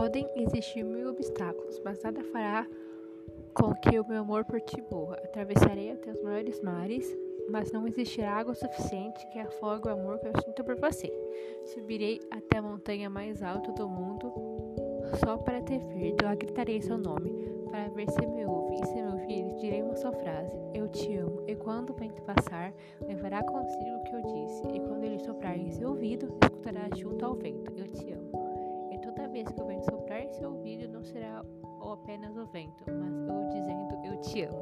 Podem 0.00 0.26
existir 0.34 0.82
mil 0.82 1.10
obstáculos, 1.10 1.78
mas 1.84 2.02
nada 2.02 2.24
fará 2.32 2.66
com 3.52 3.74
que 3.74 4.00
o 4.00 4.08
meu 4.08 4.22
amor 4.22 4.46
por 4.46 4.58
ti 4.58 4.82
morra. 4.90 5.16
Atravessarei 5.16 5.90
até 5.92 6.10
os 6.10 6.22
maiores 6.22 6.58
mares, 6.62 7.14
mas 7.50 7.70
não 7.70 7.86
existirá 7.86 8.32
água 8.32 8.54
suficiente 8.54 9.28
que 9.28 9.38
afogue 9.38 9.88
o 9.88 9.92
amor 9.92 10.18
que 10.18 10.28
eu 10.28 10.32
sinto 10.42 10.64
por 10.64 10.76
você. 10.76 11.12
Subirei 11.66 12.18
até 12.30 12.56
a 12.56 12.62
montanha 12.62 13.10
mais 13.10 13.42
alta 13.42 13.72
do 13.72 13.86
mundo 13.86 14.32
só 15.22 15.36
para 15.36 15.60
te 15.60 15.76
ver. 15.76 16.16
Lá 16.22 16.34
gritarei 16.34 16.80
seu 16.80 16.96
nome, 16.96 17.30
para 17.70 17.88
ver 17.90 18.08
se 18.10 18.26
me 18.26 18.46
ouve. 18.46 18.76
E 18.76 18.86
se 18.86 18.94
me 18.94 19.06
ouvir, 19.06 19.54
direi 19.56 19.82
uma 19.82 19.96
só 19.96 20.10
frase: 20.12 20.56
Eu 20.72 20.88
te 20.88 21.14
amo. 21.14 21.44
E 21.46 21.54
quando 21.54 21.90
o 21.90 21.94
vento 21.94 22.22
passar, 22.22 22.72
levará 23.06 23.42
consigo 23.42 23.96
o 23.96 24.02
que 24.04 24.14
eu 24.14 24.22
disse. 24.22 24.62
E 24.74 24.80
quando 24.80 25.04
ele 25.04 25.18
soprar 25.18 25.58
em 25.58 25.70
seu 25.70 25.90
ouvido, 25.90 26.34
escutará 26.42 26.88
junto 26.96 27.22
ao 27.22 27.34
vento: 27.34 27.70
Eu 27.76 27.86
apenas 32.10 32.36
o 32.36 32.44
vento, 32.44 32.84
mas 32.88 33.14
eu 33.28 33.48
dizendo: 33.50 34.04
Eu 34.04 34.20
te 34.20 34.42
amo. 34.42 34.59